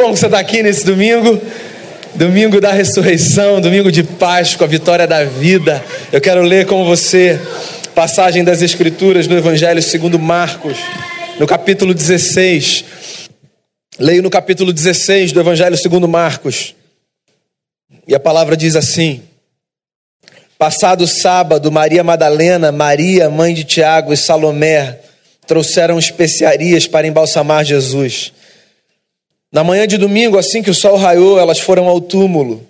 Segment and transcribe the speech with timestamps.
[0.00, 1.38] bom que você está aqui nesse domingo.
[2.14, 5.84] Domingo da ressurreição, domingo de Páscoa, a vitória da vida.
[6.10, 7.38] Eu quero ler com você
[7.94, 10.78] passagem das Escrituras no Evangelho segundo Marcos,
[11.38, 12.84] no capítulo 16.
[13.98, 16.74] Leio no capítulo 16 do Evangelho segundo Marcos.
[18.08, 19.22] E a palavra diz assim:
[20.58, 24.98] Passado sábado, Maria Madalena, Maria, mãe de Tiago e Salomé
[25.46, 28.32] trouxeram especiarias para embalsamar Jesus.
[29.52, 32.64] Na manhã de domingo, assim que o sol raiou, elas foram ao túmulo.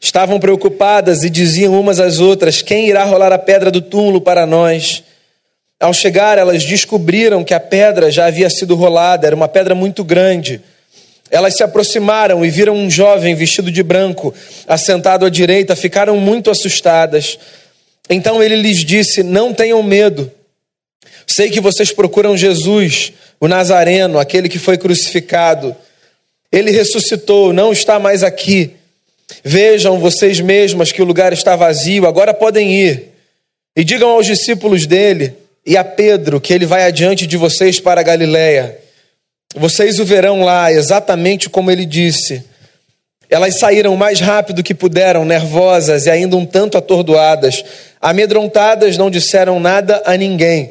[0.00, 4.46] Estavam preocupadas e diziam umas às outras: Quem irá rolar a pedra do túmulo para
[4.46, 5.02] nós?
[5.80, 10.04] Ao chegar, elas descobriram que a pedra já havia sido rolada, era uma pedra muito
[10.04, 10.60] grande.
[11.28, 14.32] Elas se aproximaram e viram um jovem vestido de branco,
[14.68, 17.36] assentado à direita, ficaram muito assustadas.
[18.08, 20.30] Então ele lhes disse: Não tenham medo.
[21.26, 25.74] Sei que vocês procuram Jesus, o Nazareno, aquele que foi crucificado.
[26.52, 28.72] Ele ressuscitou, não está mais aqui.
[29.42, 33.12] Vejam vocês mesmas que o lugar está vazio, agora podem ir.
[33.74, 38.02] E digam aos discípulos dele e a Pedro que ele vai adiante de vocês para
[38.02, 38.78] a Galiléia.
[39.54, 42.44] Vocês o verão lá, exatamente como ele disse.
[43.30, 47.64] Elas saíram mais rápido que puderam, nervosas e ainda um tanto atordoadas.
[47.98, 50.70] Amedrontadas, não disseram nada a ninguém.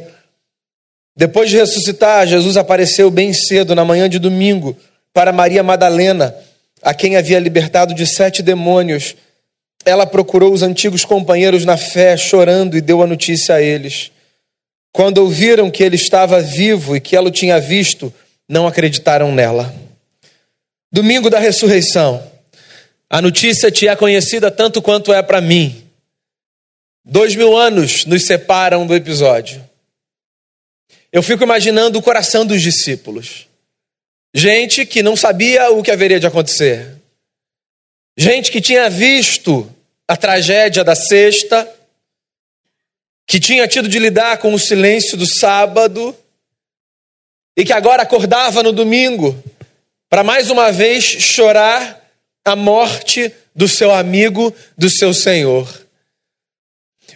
[1.15, 4.77] Depois de ressuscitar, Jesus apareceu bem cedo, na manhã de domingo
[5.13, 6.35] para Maria Madalena,
[6.81, 9.15] a quem havia libertado de sete demônios.
[9.85, 14.11] Ela procurou os antigos companheiros na fé, chorando, e deu a notícia a eles.
[14.93, 18.13] Quando ouviram que ele estava vivo e que ela o tinha visto,
[18.47, 19.73] não acreditaram nela.
[20.91, 22.21] Domingo da ressurreição.
[23.09, 25.83] A notícia te é conhecida tanto quanto é para mim.
[27.03, 29.63] Dois mil anos nos separam do episódio.
[31.11, 33.47] Eu fico imaginando o coração dos discípulos.
[34.33, 36.95] Gente que não sabia o que haveria de acontecer.
[38.17, 39.69] Gente que tinha visto
[40.07, 41.69] a tragédia da sexta,
[43.27, 46.15] que tinha tido de lidar com o silêncio do sábado
[47.55, 49.41] e que agora acordava no domingo
[50.09, 52.01] para mais uma vez chorar
[52.43, 55.81] a morte do seu amigo, do seu Senhor.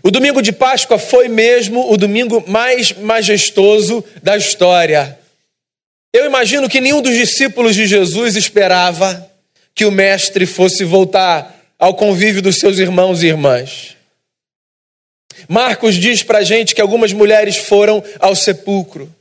[0.03, 5.19] O domingo de Páscoa foi mesmo o domingo mais majestoso da história.
[6.15, 9.29] Eu imagino que nenhum dos discípulos de Jesus esperava
[9.73, 13.97] que o Mestre fosse voltar ao convívio dos seus irmãos e irmãs.
[15.49, 19.13] Marcos diz para a gente que algumas mulheres foram ao sepulcro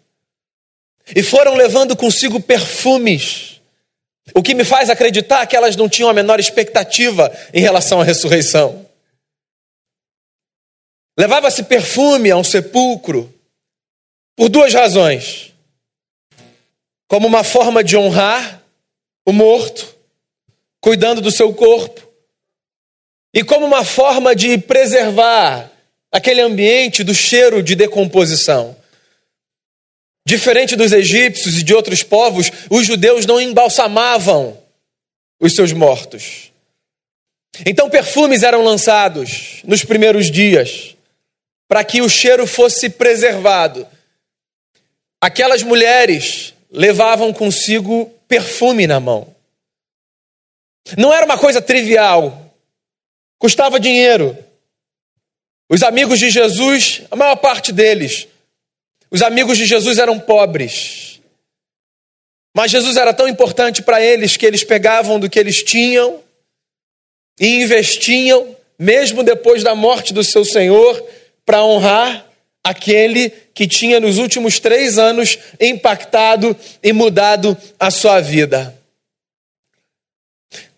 [1.17, 3.61] e foram levando consigo perfumes,
[4.33, 8.05] o que me faz acreditar que elas não tinham a menor expectativa em relação à
[8.05, 8.87] ressurreição.
[11.19, 13.35] Levava-se perfume a um sepulcro
[14.37, 15.54] por duas razões
[17.15, 18.61] como uma forma de honrar
[19.25, 19.95] o morto,
[20.81, 22.05] cuidando do seu corpo,
[23.33, 25.71] e como uma forma de preservar
[26.11, 28.77] aquele ambiente do cheiro de decomposição.
[30.27, 34.61] Diferente dos egípcios e de outros povos, os judeus não embalsamavam
[35.39, 36.51] os seus mortos.
[37.65, 40.97] Então, perfumes eram lançados nos primeiros dias
[41.69, 43.87] para que o cheiro fosse preservado.
[45.23, 49.33] Aquelas mulheres levavam consigo perfume na mão.
[50.99, 52.53] Não era uma coisa trivial,
[53.39, 54.37] custava dinheiro.
[55.71, 58.27] Os amigos de Jesus, a maior parte deles,
[59.11, 61.21] os amigos de Jesus eram pobres.
[62.55, 66.23] Mas Jesus era tão importante para eles que eles pegavam do que eles tinham
[67.41, 71.03] e investiam, mesmo depois da morte do seu Senhor,
[71.47, 72.27] para honrar
[72.65, 78.75] aquele que tinha nos últimos três anos impactado e mudado a sua vida.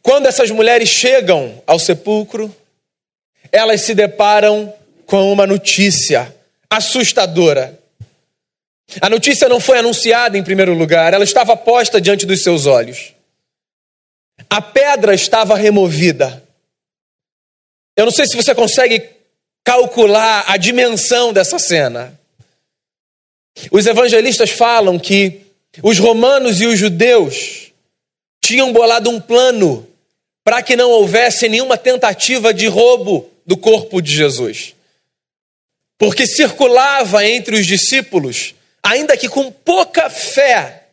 [0.03, 2.55] Quando essas mulheres chegam ao sepulcro,
[3.53, 4.73] elas se deparam
[5.07, 6.35] com uma notícia
[6.69, 7.79] assustadora.
[9.01, 13.15] A notícia não foi anunciada em primeiro lugar, ela estava posta diante dos seus olhos.
[14.51, 16.43] A pedra estava removida.
[17.97, 19.16] Eu não sei se você consegue
[19.67, 22.19] calcular a dimensão dessa cena.
[23.73, 25.41] Os evangelistas falam que
[25.83, 27.73] os romanos e os judeus
[28.41, 29.85] tinham bolado um plano
[30.45, 34.77] para que não houvesse nenhuma tentativa de roubo do corpo de Jesus.
[35.99, 40.85] Porque circulava entre os discípulos, ainda que com pouca fé,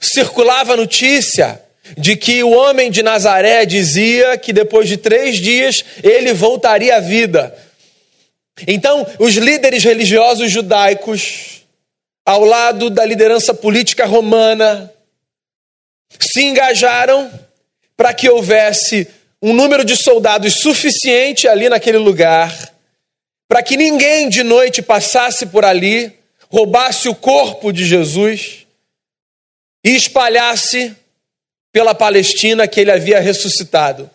[0.00, 1.62] circulava a notícia
[1.98, 7.00] de que o homem de Nazaré dizia que depois de três dias ele voltaria à
[7.00, 7.54] vida.
[8.66, 11.62] Então, os líderes religiosos judaicos,
[12.24, 14.92] ao lado da liderança política romana,
[16.20, 17.30] se engajaram
[17.96, 19.08] para que houvesse
[19.42, 22.72] um número de soldados suficiente ali naquele lugar,
[23.48, 26.12] para que ninguém de noite passasse por ali,
[26.48, 28.66] roubasse o corpo de Jesus
[29.84, 30.96] e espalhasse
[31.72, 34.08] pela Palestina que ele havia ressuscitado.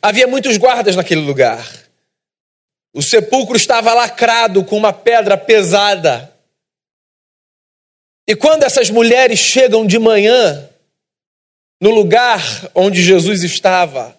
[0.00, 1.81] Havia muitos guardas naquele lugar.
[2.94, 6.30] O sepulcro estava lacrado com uma pedra pesada.
[8.26, 10.68] E quando essas mulheres chegam de manhã
[11.80, 12.40] no lugar
[12.74, 14.16] onde Jesus estava,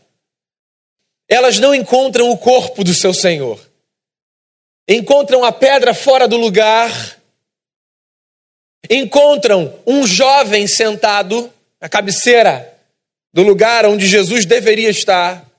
[1.30, 3.60] elas não encontram o corpo do seu Senhor.
[4.88, 7.18] Encontram a pedra fora do lugar,
[8.90, 12.78] encontram um jovem sentado à cabeceira
[13.32, 15.50] do lugar onde Jesus deveria estar,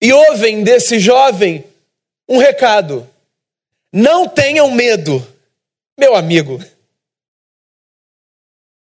[0.00, 1.64] e ouvem desse jovem
[2.28, 3.08] um recado:
[3.92, 5.26] não tenham medo,
[5.98, 6.62] meu amigo.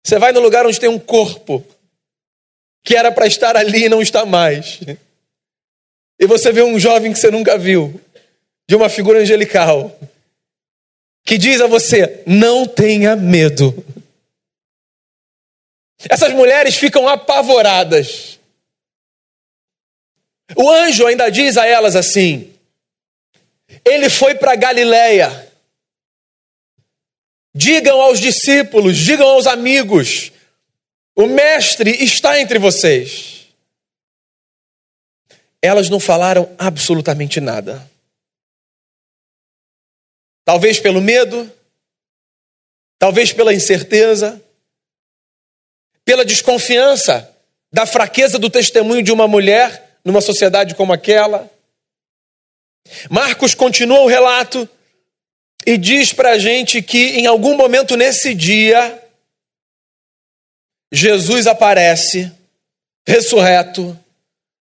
[0.04, 1.66] Você vai no lugar onde tem um corpo
[2.84, 4.80] que era para estar ali e não está mais.
[6.20, 8.00] E você vê um jovem que você nunca viu,
[8.68, 9.98] de uma figura angelical,
[11.26, 13.86] que diz a você: não tenha medo.
[16.10, 18.40] Essas mulheres ficam apavoradas.
[20.56, 22.57] O anjo ainda diz a elas assim:
[23.86, 25.48] ele foi para Galiléia
[27.58, 30.32] Digam aos discípulos, digam aos amigos:
[31.16, 33.48] o Mestre está entre vocês.
[35.60, 37.90] Elas não falaram absolutamente nada.
[40.46, 41.52] Talvez pelo medo,
[43.00, 44.40] talvez pela incerteza,
[46.06, 47.36] pela desconfiança
[47.74, 51.50] da fraqueza do testemunho de uma mulher numa sociedade como aquela.
[53.10, 54.68] Marcos continua o relato
[55.66, 59.04] e diz para a gente que em algum momento nesse dia,
[60.92, 62.32] Jesus aparece,
[63.06, 63.98] ressurreto,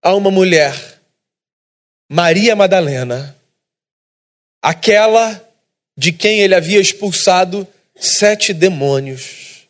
[0.03, 1.01] a uma mulher,
[2.09, 3.37] Maria Madalena,
[4.63, 5.43] aquela
[5.97, 9.67] de quem ele havia expulsado sete demônios.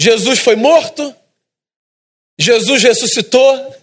[0.00, 1.14] Jesus foi morto,
[2.38, 3.77] Jesus ressuscitou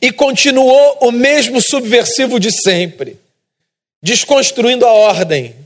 [0.00, 3.20] e continuou o mesmo subversivo de sempre
[4.02, 5.56] desconstruindo a ordem,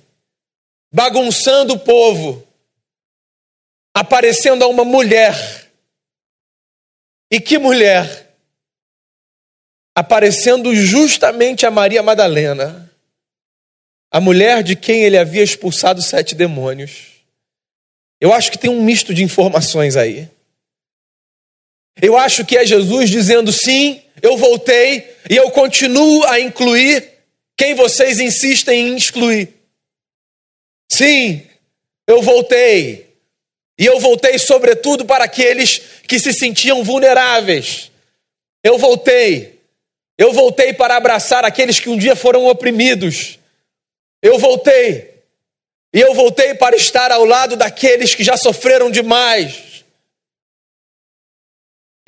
[0.93, 2.47] bagunçando o povo,
[3.95, 5.71] aparecendo a uma mulher.
[7.31, 8.35] E que mulher?
[9.95, 12.91] Aparecendo justamente a Maria Madalena,
[14.11, 17.09] a mulher de quem ele havia expulsado sete demônios.
[18.21, 20.29] Eu acho que tem um misto de informações aí.
[22.01, 27.09] Eu acho que é Jesus dizendo sim, eu voltei e eu continuo a incluir
[27.57, 29.49] quem vocês insistem em excluir.
[30.91, 31.47] Sim,
[32.07, 33.07] eu voltei.
[33.79, 37.91] E eu voltei, sobretudo, para aqueles que se sentiam vulneráveis.
[38.63, 39.61] Eu voltei.
[40.19, 43.39] Eu voltei para abraçar aqueles que um dia foram oprimidos.
[44.21, 45.15] Eu voltei.
[45.95, 49.70] E eu voltei para estar ao lado daqueles que já sofreram demais.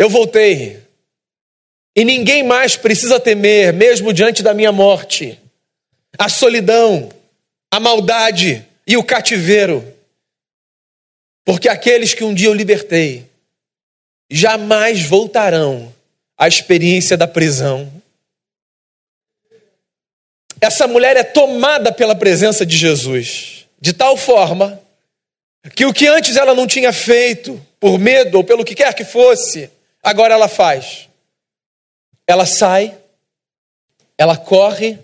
[0.03, 0.83] Eu voltei.
[1.95, 5.39] E ninguém mais precisa temer, mesmo diante da minha morte
[6.19, 7.09] a solidão,
[7.71, 9.87] a maldade e o cativeiro.
[11.45, 13.31] Porque aqueles que um dia eu libertei
[14.29, 15.95] jamais voltarão
[16.37, 17.89] à experiência da prisão.
[20.61, 24.83] Essa mulher é tomada pela presença de Jesus, de tal forma
[25.77, 29.05] que o que antes ela não tinha feito, por medo ou pelo que quer que
[29.05, 29.71] fosse,
[30.03, 31.09] agora ela faz.
[32.27, 32.99] Ela sai,
[34.19, 34.99] ela corre,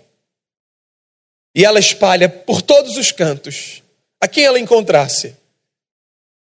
[1.55, 3.83] e ela espalha por todos os cantos
[4.21, 5.35] a quem ela encontrasse.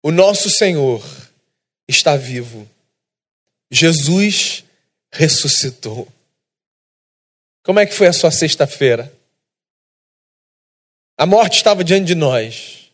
[0.01, 1.03] O nosso Senhor
[1.87, 2.69] está vivo.
[3.71, 4.63] Jesus
[5.11, 6.07] ressuscitou.
[7.63, 9.13] Como é que foi a sua sexta-feira?
[11.17, 12.91] A morte estava diante de nós.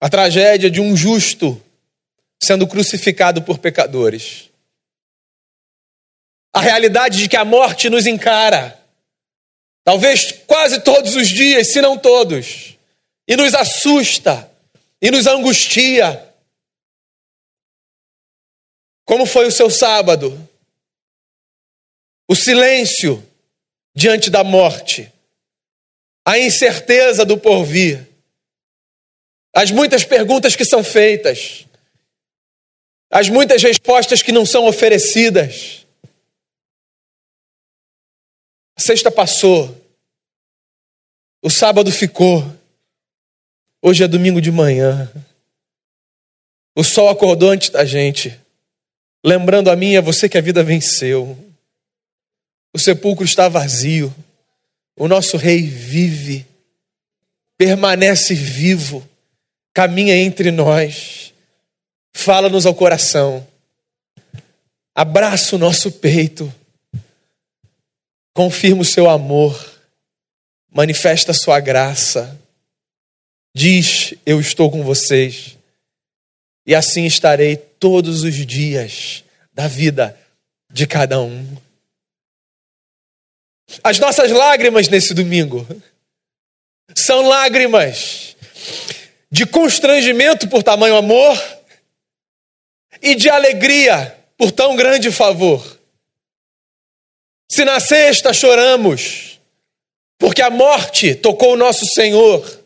[0.00, 1.60] A tragédia de um justo
[2.42, 4.50] sendo crucificado por pecadores.
[6.52, 8.78] A realidade de que a morte nos encara
[9.84, 12.76] talvez quase todos os dias, se não todos,
[13.26, 14.50] e nos assusta,
[15.00, 16.34] e nos angustia.
[19.06, 20.48] Como foi o seu sábado?
[22.28, 23.26] O silêncio
[23.94, 25.10] diante da morte,
[26.24, 28.06] a incerteza do porvir,
[29.54, 31.66] as muitas perguntas que são feitas,
[33.10, 35.86] as muitas respostas que não são oferecidas.
[38.76, 39.74] A sexta passou,
[41.42, 42.44] o sábado ficou.
[43.80, 45.10] Hoje é domingo de manhã.
[46.74, 48.38] O sol acordou antes da gente,
[49.24, 51.36] lembrando a mim e a você que a vida venceu.
[52.72, 54.14] O sepulcro está vazio.
[54.96, 56.44] O nosso rei vive,
[57.56, 59.08] permanece vivo,
[59.72, 61.32] caminha entre nós,
[62.18, 63.46] fala-nos ao coração,
[64.92, 66.52] abraça o nosso peito,
[68.34, 69.56] confirma o seu amor,
[70.68, 72.36] manifesta a sua graça,
[73.54, 75.56] diz: Eu estou com vocês.
[76.66, 80.18] E assim estarei todos os dias da vida
[80.70, 81.56] de cada um.
[83.82, 85.66] As nossas lágrimas nesse domingo
[86.96, 88.36] são lágrimas
[89.30, 91.57] de constrangimento por tamanho amor
[93.00, 95.78] e de alegria por tão grande favor.
[97.50, 99.40] Se na sexta choramos,
[100.18, 102.58] porque a morte tocou o nosso Senhor,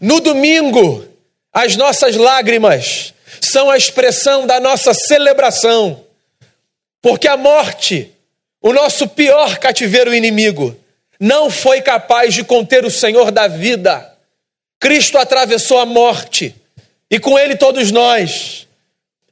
[0.00, 1.08] no domingo
[1.52, 6.04] as nossas lágrimas são a expressão da nossa celebração,
[7.00, 8.10] porque a morte,
[8.60, 10.76] o nosso pior cativeiro inimigo,
[11.20, 14.12] não foi capaz de conter o Senhor da vida.
[14.80, 16.54] Cristo atravessou a morte
[17.10, 18.63] e com ele todos nós.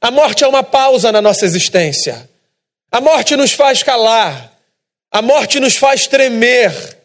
[0.03, 2.29] A morte é uma pausa na nossa existência.
[2.91, 4.53] A morte nos faz calar,
[5.09, 6.99] a morte nos faz tremer,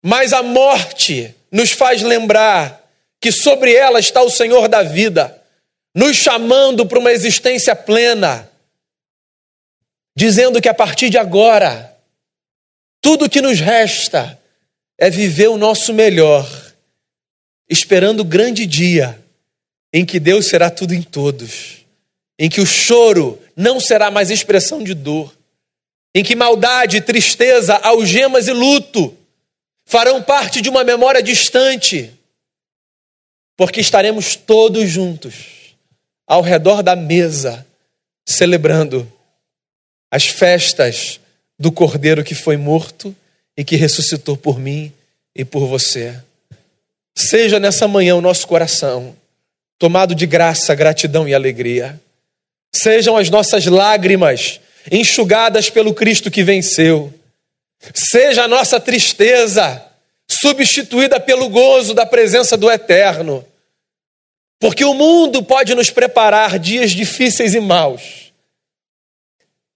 [0.00, 2.88] mas a morte nos faz lembrar
[3.20, 5.42] que sobre ela está o Senhor da vida,
[5.92, 8.48] nos chamando para uma existência plena,
[10.16, 11.98] dizendo que a partir de agora,
[13.02, 14.40] tudo que nos resta
[14.96, 16.48] é viver o nosso melhor,
[17.68, 19.20] esperando o grande dia
[19.92, 21.79] em que Deus será tudo em todos,
[22.40, 25.32] em que o choro não será mais expressão de dor,
[26.14, 29.14] em que maldade, tristeza, algemas e luto
[29.84, 32.12] farão parte de uma memória distante
[33.60, 35.76] porque estaremos todos juntos
[36.26, 37.66] ao redor da mesa,
[38.26, 39.06] celebrando
[40.10, 41.20] as festas
[41.58, 43.14] do Cordeiro que foi morto
[43.54, 44.90] e que ressuscitou por mim
[45.36, 46.18] e por você.
[47.14, 49.14] Seja nessa manhã o nosso coração
[49.78, 52.00] tomado de graça, gratidão e alegria.
[52.74, 54.60] Sejam as nossas lágrimas
[54.90, 57.12] enxugadas pelo Cristo que venceu.
[57.94, 59.84] Seja a nossa tristeza
[60.28, 63.44] substituída pelo gozo da presença do Eterno.
[64.60, 68.32] Porque o mundo pode nos preparar dias difíceis e maus.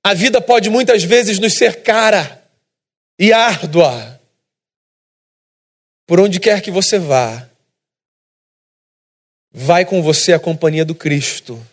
[0.02, 2.46] A vida pode muitas vezes nos ser cara
[3.18, 4.20] e árdua.
[6.06, 7.48] Por onde quer que você vá,
[9.50, 11.66] vai com você a companhia do Cristo,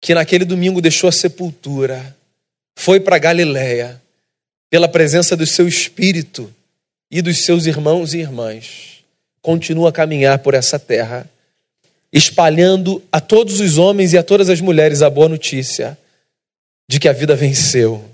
[0.00, 2.16] que naquele domingo deixou a sepultura,
[2.76, 4.00] foi para Galiléia,
[4.68, 6.52] pela presença do seu Espírito
[7.10, 9.04] e dos seus irmãos e irmãs,
[9.40, 11.30] continua a caminhar por essa terra
[12.14, 15.98] espalhando a todos os homens e a todas as mulheres a boa notícia
[16.88, 18.04] de que a vida venceu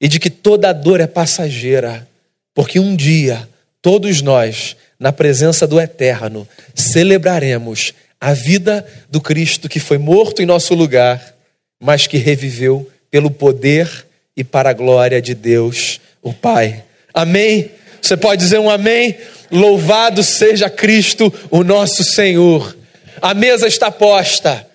[0.00, 2.08] e de que toda dor é passageira,
[2.54, 3.46] porque um dia
[3.82, 10.46] todos nós, na presença do Eterno, celebraremos a vida do Cristo que foi morto em
[10.46, 11.34] nosso lugar,
[11.80, 14.06] mas que reviveu pelo poder
[14.36, 16.84] e para a glória de Deus, o Pai.
[17.12, 17.70] Amém?
[18.00, 19.16] Você pode dizer um amém?
[19.50, 22.76] Louvado seja Cristo, o nosso Senhor.
[23.20, 24.68] A mesa está posta,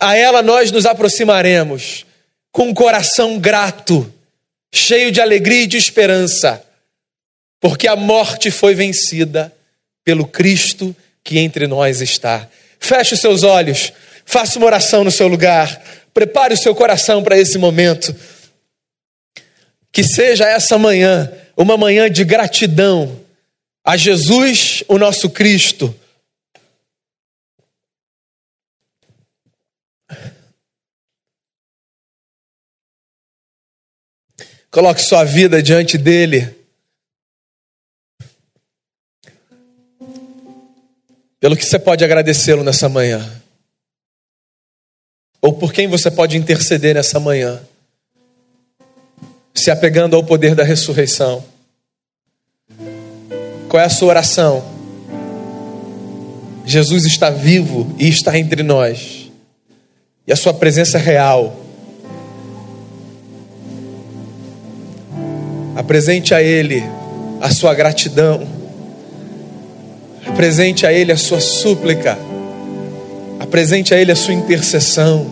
[0.00, 2.06] a ela nós nos aproximaremos
[2.50, 4.12] com um coração grato,
[4.72, 6.62] cheio de alegria e de esperança,
[7.60, 9.52] porque a morte foi vencida
[10.04, 12.48] pelo Cristo que entre nós está.
[12.82, 13.92] Feche os seus olhos,
[14.26, 18.14] faça uma oração no seu lugar, prepare o seu coração para esse momento.
[19.90, 23.20] Que seja essa manhã uma manhã de gratidão
[23.84, 25.94] a Jesus, o nosso Cristo
[34.72, 36.61] Coloque sua vida diante dele.
[41.42, 43.28] Pelo que você pode agradecê-lo nessa manhã.
[45.40, 47.60] Ou por quem você pode interceder nessa manhã.
[49.52, 51.44] Se apegando ao poder da ressurreição.
[53.68, 54.64] Qual é a sua oração?
[56.64, 59.28] Jesus está vivo e está entre nós.
[60.24, 61.56] E a sua presença é real.
[65.74, 66.84] Apresente a Ele
[67.40, 68.61] a sua gratidão.
[70.32, 72.18] Apresente a Ele a sua súplica.
[73.38, 75.26] Apresente a Ele a sua intercessão.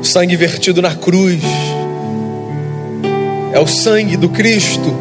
[0.00, 1.40] O sangue vertido na cruz
[3.52, 4.94] é o sangue do Cristo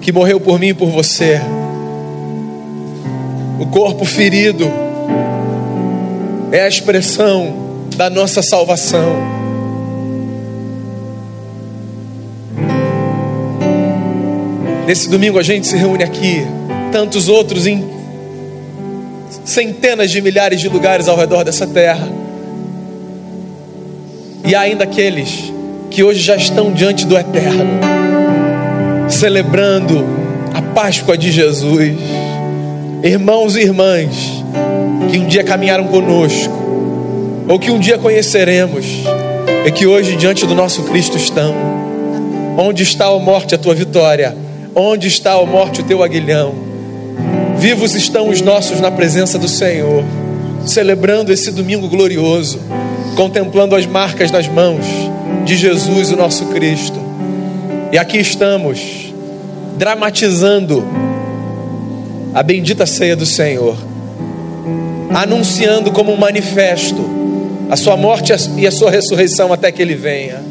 [0.00, 1.40] que morreu por mim e por você.
[3.60, 4.68] O corpo ferido
[6.50, 9.41] é a expressão da nossa salvação.
[14.86, 16.44] Nesse domingo a gente se reúne aqui,
[16.90, 17.84] tantos outros em
[19.44, 22.08] centenas de milhares de lugares ao redor dessa terra.
[24.44, 25.52] E ainda aqueles
[25.88, 27.64] que hoje já estão diante do Eterno,
[29.08, 30.04] celebrando
[30.52, 31.96] a Páscoa de Jesus.
[33.04, 34.42] Irmãos e irmãs
[35.10, 36.52] que um dia caminharam conosco,
[37.48, 38.86] ou que um dia conheceremos,
[39.64, 41.54] e que hoje diante do nosso Cristo estão.
[42.56, 44.36] Onde está a morte, a tua vitória?
[44.74, 46.54] Onde está a morte, o teu aguilhão?
[47.58, 50.02] Vivos estão os nossos na presença do Senhor,
[50.64, 52.58] celebrando esse domingo glorioso,
[53.14, 54.86] contemplando as marcas nas mãos
[55.44, 56.98] de Jesus, o nosso Cristo.
[57.92, 59.12] E aqui estamos,
[59.76, 60.82] dramatizando
[62.32, 63.76] a bendita ceia do Senhor,
[65.14, 67.04] anunciando como um manifesto
[67.68, 70.42] a sua morte e a sua ressurreição até que Ele venha,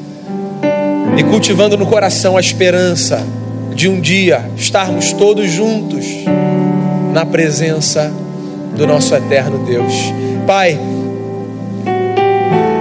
[1.17, 3.40] e cultivando no coração a esperança
[3.73, 6.05] de um dia estarmos todos juntos
[7.13, 8.11] na presença
[8.75, 9.93] do nosso eterno Deus.
[10.45, 10.77] Pai,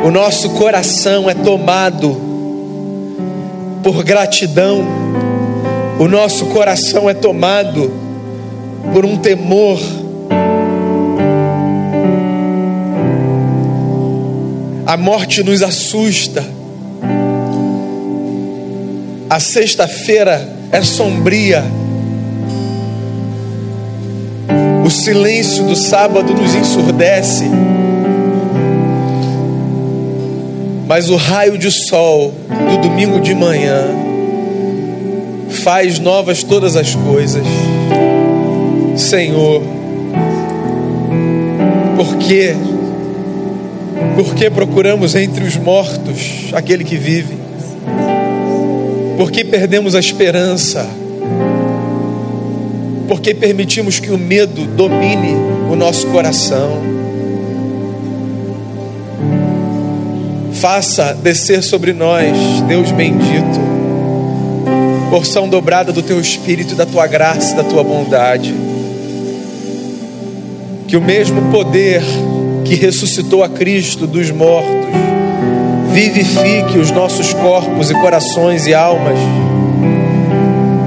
[0.05, 2.17] o nosso coração é tomado
[3.83, 4.85] por gratidão,
[5.99, 7.93] o nosso coração é tomado
[8.93, 9.79] por um temor.
[14.87, 16.45] A morte nos assusta.
[19.29, 21.65] A sexta-feira é sombria.
[24.85, 27.45] O silêncio do sábado nos ensurdece.
[30.87, 33.87] Mas o raio de sol do domingo de manhã
[35.63, 37.45] faz novas todas as coisas.
[38.97, 39.63] Senhor,
[41.97, 42.55] por quê?
[44.17, 47.40] Por que procuramos entre os mortos aquele que vive?
[49.21, 50.89] Por que perdemos a esperança?
[53.07, 55.35] Por que permitimos que o medo domine
[55.71, 56.81] o nosso coração?
[60.55, 62.35] Faça descer sobre nós,
[62.67, 63.61] Deus bendito,
[65.11, 68.55] porção dobrada do teu espírito, da tua graça, da tua bondade.
[70.89, 72.01] Que o mesmo poder
[72.65, 75.10] que ressuscitou a Cristo dos mortos
[75.93, 79.19] vivifique os nossos corpos e corações e almas.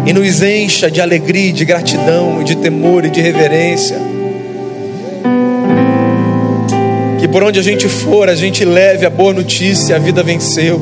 [0.05, 4.13] E nos encha de alegria, de gratidão, de temor e de reverência.
[7.33, 10.79] Por onde a gente for, a gente leve a boa notícia: a vida venceu,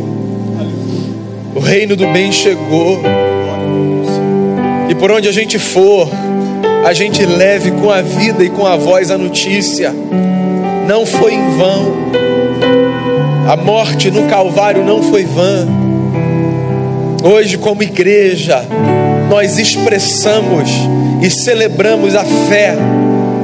[1.55, 3.01] o reino do bem chegou.
[4.89, 6.09] E por onde a gente for,
[6.83, 9.95] a gente leve com a vida e com a voz a notícia:
[10.85, 11.93] não foi em vão,
[13.47, 15.67] a morte no Calvário não foi vã.
[17.23, 18.63] Hoje, como igreja,
[19.29, 20.69] nós expressamos
[21.21, 22.75] e celebramos a fé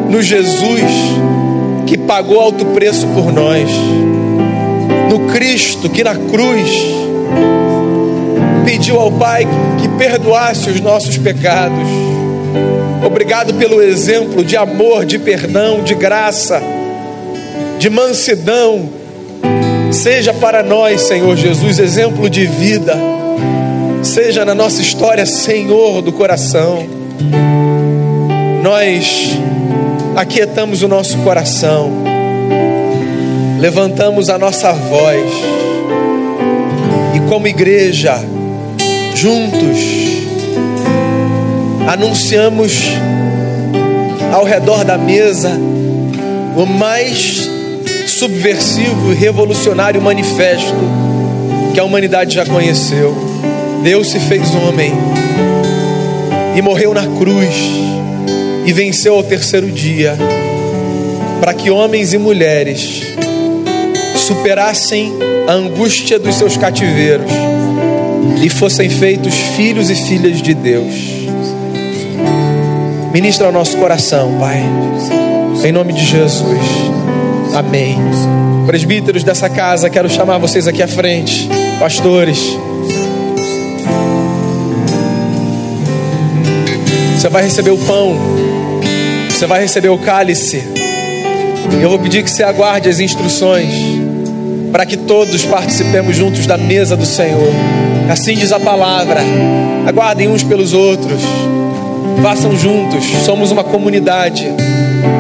[0.10, 0.82] no Jesus
[1.86, 3.70] que pagou alto preço por nós,
[5.10, 6.70] no Cristo que na cruz
[8.66, 9.48] pediu ao Pai
[9.80, 11.88] que perdoasse os nossos pecados.
[13.06, 16.62] Obrigado pelo exemplo de amor, de perdão, de graça,
[17.80, 18.90] de mansidão.
[19.92, 22.96] Seja para nós, Senhor Jesus, exemplo de vida.
[24.04, 26.86] Seja na nossa história, Senhor do coração.
[28.62, 29.38] Nós
[30.16, 31.92] aquietamos o nosso coração,
[33.60, 35.32] levantamos a nossa voz
[37.16, 38.20] e, como igreja,
[39.16, 39.78] juntos,
[41.88, 42.74] anunciamos
[44.34, 45.52] ao redor da mesa
[46.56, 47.57] o mais
[48.18, 50.74] subversivo e revolucionário manifesto
[51.74, 53.16] que a humanidade já conheceu.
[53.84, 54.92] Deus se fez homem
[56.56, 57.54] e morreu na cruz
[58.66, 60.18] e venceu ao terceiro dia,
[61.40, 63.04] para que homens e mulheres
[64.16, 65.14] superassem
[65.48, 67.32] a angústia dos seus cativeiros
[68.44, 70.94] e fossem feitos filhos e filhas de Deus.
[73.14, 74.62] Ministra ao nosso coração, Pai,
[75.64, 77.07] em nome de Jesus.
[77.58, 77.98] Amém.
[78.66, 82.40] Presbíteros dessa casa, quero chamar vocês aqui à frente, pastores.
[87.18, 88.16] Você vai receber o pão
[89.38, 90.64] você vai receber o cálice.
[91.80, 93.72] Eu vou pedir que você aguarde as instruções
[94.72, 97.54] para que todos participemos juntos da mesa do Senhor.
[98.10, 99.20] Assim diz a palavra.
[99.86, 101.22] Aguardem uns pelos outros.
[102.24, 103.06] Façam juntos.
[103.24, 104.52] Somos uma comunidade.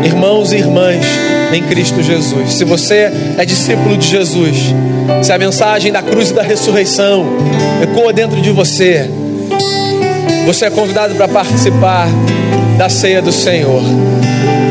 [0.04, 1.06] Irmãos e irmãs
[1.51, 2.53] em Cristo Jesus.
[2.53, 4.73] Se você é discípulo de Jesus,
[5.23, 7.25] se a mensagem da cruz e da ressurreição
[7.81, 9.10] ecoa dentro de você,
[10.45, 12.07] você é convidado para participar
[12.77, 13.81] da ceia do Senhor.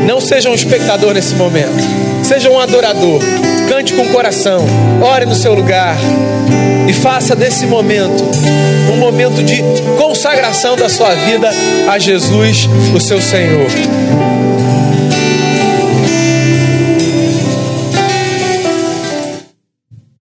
[0.07, 1.83] Não seja um espectador nesse momento,
[2.23, 3.19] seja um adorador.
[3.67, 4.65] Cante com o coração,
[5.01, 5.97] ore no seu lugar
[6.87, 8.23] e faça desse momento
[8.93, 9.61] um momento de
[9.97, 11.49] consagração da sua vida
[11.89, 13.67] a Jesus, o seu Senhor.